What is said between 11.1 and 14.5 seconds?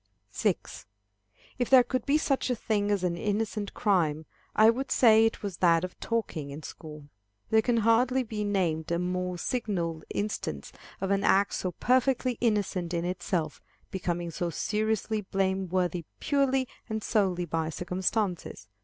an act so perfectly innocent in itself, becoming so